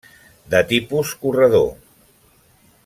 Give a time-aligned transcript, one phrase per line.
[0.53, 1.69] De tipus corredor.